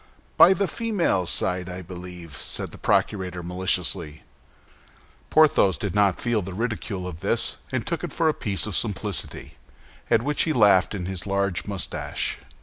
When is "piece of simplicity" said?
8.33-9.57